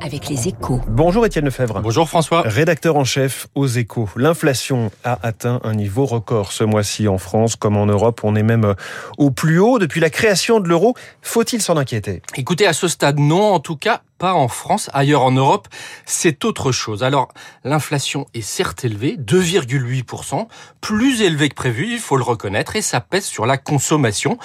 Avec 0.00 0.28
les 0.28 0.48
échos. 0.48 0.80
Bonjour 0.88 1.26
Étienne 1.26 1.44
Lefebvre. 1.44 1.80
Bonjour 1.80 2.08
François. 2.08 2.42
Rédacteur 2.42 2.96
en 2.96 3.04
chef 3.04 3.48
aux 3.54 3.66
échos. 3.66 4.08
L'inflation 4.16 4.90
a 5.04 5.18
atteint 5.22 5.60
un 5.62 5.74
niveau 5.74 6.06
record 6.06 6.52
ce 6.52 6.64
mois-ci 6.64 7.06
en 7.08 7.18
France 7.18 7.56
comme 7.56 7.76
en 7.76 7.86
Europe. 7.86 8.20
On 8.22 8.34
est 8.34 8.42
même 8.42 8.74
au 9.18 9.30
plus 9.30 9.58
haut 9.58 9.78
depuis 9.78 10.00
la 10.00 10.10
création 10.10 10.60
de 10.60 10.68
l'euro. 10.68 10.94
Faut-il 11.22 11.60
s'en 11.60 11.76
inquiéter? 11.76 12.22
Écoutez, 12.36 12.66
à 12.66 12.72
ce 12.72 12.88
stade, 12.88 13.18
non. 13.18 13.52
En 13.52 13.60
tout 13.60 13.76
cas, 13.76 14.00
pas 14.20 14.34
en 14.34 14.48
France, 14.48 14.90
ailleurs 14.92 15.22
en 15.22 15.32
Europe, 15.32 15.66
c'est 16.04 16.44
autre 16.44 16.72
chose. 16.72 17.02
Alors, 17.02 17.28
l'inflation 17.64 18.26
est 18.34 18.42
certes 18.42 18.84
élevée, 18.84 19.16
2,8%, 19.16 20.46
plus 20.82 21.22
élevée 21.22 21.48
que 21.48 21.54
prévu, 21.54 21.88
il 21.90 21.98
faut 21.98 22.18
le 22.18 22.22
reconnaître, 22.22 22.76
et 22.76 22.82
ça 22.82 23.00
pèse 23.00 23.24
sur 23.24 23.46
la 23.46 23.56
consommation. 23.56 24.36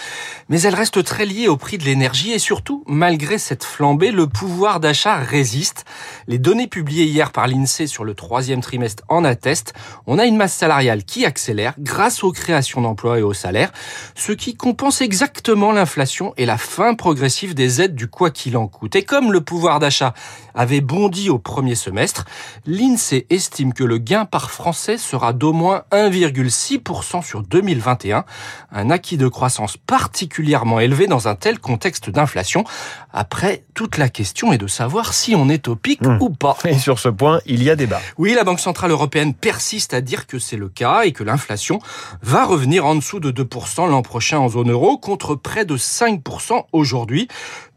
Mais 0.48 0.62
elle 0.62 0.76
reste 0.76 1.04
très 1.04 1.26
liée 1.26 1.50
au 1.50 1.58
prix 1.58 1.78
de 1.78 1.84
l'énergie 1.84 2.32
et 2.32 2.40
surtout, 2.40 2.86
malgré 2.88 3.38
cette 3.38 3.66
flambée, 3.66 4.12
le 4.12 4.28
pouvoir 4.28 4.80
d'achat 4.80 4.95
résiste. 5.04 5.86
Les 6.27 6.38
données 6.38 6.67
publiées 6.67 7.05
hier 7.05 7.31
par 7.31 7.48
l'INSEE 7.48 7.88
sur 7.88 8.03
le 8.03 8.13
troisième 8.13 8.62
trimestre 8.62 9.03
en 9.09 9.23
attestent. 9.23 9.73
On 10.08 10.17
a 10.17 10.26
une 10.26 10.38
masse 10.38 10.53
salariale 10.53 11.03
qui 11.03 11.26
accélère 11.26 11.73
grâce 11.80 12.23
aux 12.23 12.31
créations 12.31 12.81
d'emplois 12.81 13.20
et 13.20 13.22
aux 13.22 13.34
salaires, 13.34 13.72
ce 14.16 14.31
qui 14.31 14.55
compense 14.55 15.02
exactement 15.02 15.72
l'inflation 15.72 16.34
et 16.38 16.45
la 16.45 16.58
fin 16.58 16.94
progressive 16.94 17.53
des 17.53 17.81
aides 17.81 17.95
du 17.95 18.08
quoi 18.08 18.31
qu'il 18.31 18.58
en 18.58 18.67
coûte. 18.67 18.95
Et 18.95 19.03
comme 19.03 19.31
le 19.31 19.41
pouvoir 19.41 19.80
d'achat 19.80 20.13
avait 20.53 20.81
bondi 20.81 21.30
au 21.30 21.38
premier 21.38 21.75
semestre, 21.75 22.25
l'INSEE 22.66 23.27
estime 23.30 23.73
que 23.73 23.84
le 23.84 23.98
gain 23.98 24.25
par 24.25 24.52
Français 24.52 24.98
sera 24.98 25.34
d'au 25.34 25.52
moins 25.52 25.84
1,6% 25.91 27.23
sur 27.23 27.44
2021, 27.44 28.23
un 28.72 28.89
acquis 28.89 29.17
de 29.17 29.27
croissance 29.27 29.77
particulièrement 29.77 30.80
élevé 30.80 31.08
dans 31.08 31.27
un 31.27 31.36
tel 31.36 31.59
contexte 31.59 32.09
d'inflation. 32.09 32.64
Après, 33.12 33.66
toute 33.73 33.98
la 33.98 34.09
question 34.09 34.53
est 34.53 34.58
de 34.58 34.67
savoir 34.67 34.84
si 35.12 35.35
on 35.35 35.49
est 35.49 35.67
au 35.67 35.75
pic 35.75 36.02
Mmh. 36.02 36.17
ou 36.21 36.30
pas. 36.30 36.57
Et 36.66 36.77
sur 36.77 36.99
ce 36.99 37.09
point, 37.09 37.39
il 37.45 37.63
y 37.63 37.70
a 37.70 37.75
débat. 37.75 38.02
Oui, 38.17 38.34
la 38.34 38.44
Banque 38.44 38.59
Centrale 38.59 38.92
Européenne 38.92 39.33
persiste 39.33 39.94
à 39.94 40.02
dire 40.02 40.27
que 40.27 40.39
c'est 40.39 40.58
le 40.58 40.69
cas 40.69 41.03
et 41.03 41.11
que 41.11 41.23
l'inflation 41.23 41.80
va 42.22 42.45
revenir 42.45 42.86
en 42.86 42.95
dessous 42.95 43.19
de 43.19 43.31
2% 43.31 43.89
l'an 43.89 44.02
prochain 44.02 44.39
en 44.39 44.50
zone 44.50 44.72
euro 44.72 44.97
contre 44.97 45.36
près 45.36 45.66
de 45.66 45.77
5% 45.77 46.66
aujourd'hui. 46.72 47.27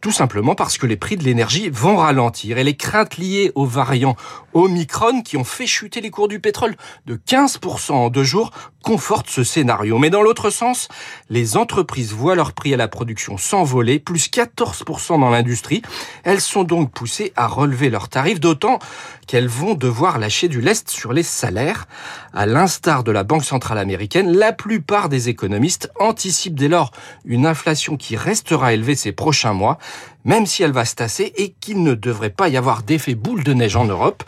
Tout 0.01 0.13
simplement 0.13 0.55
parce 0.55 0.79
que 0.79 0.87
les 0.87 0.97
prix 0.97 1.17
de 1.17 1.25
l'énergie 1.25 1.71
vont 1.71 1.97
ralentir 1.97 2.59
et 2.59 2.65
les 2.65 2.77
craintes 2.77 3.17
liées 3.17 3.51
aux 3.57 3.67
variants 3.67 4.15
Omicron 4.55 5.23
qui 5.23 5.37
ont 5.37 5.45
fait 5.45 5.67
chuter 5.67 6.01
les 6.01 6.11
cours 6.11 6.29
du 6.29 6.39
pétrole 6.39 6.77
de 7.07 7.17
15% 7.17 7.93
en 7.93 8.09
deux 8.09 8.23
jours 8.23 8.53
confortent 8.83 9.29
ce 9.29 9.43
scénario. 9.43 9.99
Mais 9.99 10.09
dans 10.09 10.23
l'autre 10.23 10.51
sens, 10.51 10.89
les 11.31 11.57
entreprises 11.57 12.13
voient 12.13 12.37
leur 12.37 12.53
prix 12.53 12.73
à 12.73 12.77
la 12.77 12.87
production 12.87 13.37
s'envoler, 13.37 13.99
plus 13.99 14.31
14% 14.31 15.19
dans 15.19 15.31
l'industrie. 15.31 15.83
Elles 16.23 16.41
sont 16.41 16.63
donc 16.63 16.93
poussées 16.99 17.33
à 17.37 17.47
relever 17.47 17.91
leurs 17.91 18.09
tarifs, 18.09 18.41
d'autant 18.41 18.81
qu'elles 19.29 19.47
vont 19.47 19.75
devoir 19.75 20.19
lâcher 20.19 20.49
du 20.49 20.61
lest 20.61 20.91
sur 20.91 21.13
les 21.13 21.23
salaires. 21.23 21.87
À 22.35 22.45
l'instar 22.45 23.05
de 23.05 23.13
la 23.13 23.23
Banque 23.23 23.45
centrale 23.45 23.79
américaine, 23.79 24.37
la 24.37 24.53
plupart 24.53 25.09
des 25.09 25.29
économistes 25.29 25.93
anticipent 26.01 26.57
dès 26.57 26.67
lors 26.67 26.91
une 27.25 27.47
inflation 27.47 27.97
qui 27.97 28.17
restera 28.17 28.73
élevée 28.73 28.97
ces 28.97 29.13
prochains 29.13 29.53
mois, 29.53 29.79
même 30.25 30.45
si 30.45 30.65
elle 30.65 30.73
va 30.73 30.85
se 30.85 30.97
tasser 30.97 31.33
et 31.37 31.55
qu'il 31.61 31.85
ne 31.85 31.95
devrait 31.95 32.31
pas 32.31 32.49
y 32.49 32.57
avoir 32.57 32.83
d'effet 32.83 33.15
boule 33.15 33.45
de 33.45 33.55
neige 33.55 33.77
en 33.77 33.85
Europe. 33.85 34.25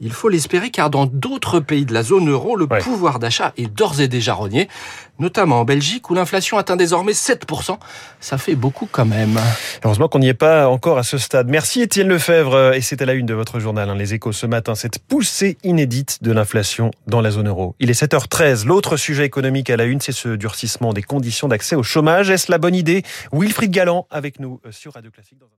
Il 0.00 0.12
faut 0.12 0.28
l'espérer 0.28 0.70
car 0.70 0.90
dans 0.90 1.06
d'autres 1.06 1.60
pays 1.60 1.84
de 1.86 1.94
la 1.94 2.02
zone 2.02 2.28
euro, 2.28 2.56
le 2.56 2.66
Ouais. 2.70 2.80
pouvoir 2.80 3.18
d'achat 3.18 3.52
est 3.56 3.66
d'ores 3.72 4.00
et 4.00 4.08
déjà 4.08 4.34
rogné, 4.34 4.68
notamment 5.18 5.60
en 5.60 5.64
Belgique 5.64 6.10
où 6.10 6.14
l'inflation 6.14 6.58
atteint 6.58 6.76
désormais 6.76 7.12
7%. 7.12 7.78
Ça 8.20 8.36
fait 8.38 8.54
beaucoup 8.56 8.88
quand 8.90 9.04
même. 9.06 9.38
Heureusement 9.84 10.08
qu'on 10.08 10.18
n'y 10.18 10.28
est 10.28 10.34
pas 10.34 10.68
encore 10.68 10.98
à 10.98 11.02
ce 11.04 11.16
stade. 11.18 11.48
Merci 11.48 11.82
Étienne 11.82 12.08
Lefebvre. 12.08 12.74
Et 12.74 12.80
c'est 12.80 13.00
à 13.02 13.06
la 13.06 13.12
une 13.14 13.26
de 13.26 13.34
votre 13.34 13.60
journal, 13.60 13.88
hein, 13.88 13.94
Les 13.94 14.14
Échos, 14.14 14.32
ce 14.32 14.46
matin, 14.46 14.74
cette 14.74 14.98
poussée 14.98 15.58
inédite 15.62 16.22
de 16.22 16.32
l'inflation 16.32 16.90
dans 17.06 17.20
la 17.20 17.30
zone 17.30 17.48
euro. 17.48 17.76
Il 17.78 17.90
est 17.90 17.94
7h13. 18.00 18.66
L'autre 18.66 18.96
sujet 18.96 19.24
économique 19.24 19.70
à 19.70 19.76
la 19.76 19.84
une, 19.84 20.00
c'est 20.00 20.12
ce 20.12 20.30
durcissement 20.30 20.92
des 20.92 21.02
conditions 21.02 21.46
d'accès 21.48 21.76
au 21.76 21.82
chômage. 21.82 22.30
Est-ce 22.30 22.50
la 22.50 22.58
bonne 22.58 22.74
idée? 22.74 23.04
Wilfried 23.32 23.70
Galland 23.70 24.06
avec 24.10 24.40
nous 24.40 24.60
euh, 24.66 24.72
sur 24.72 24.92
Radio 24.94 25.10
Classique. 25.10 25.38
dans 25.38 25.46
un- 25.46 25.48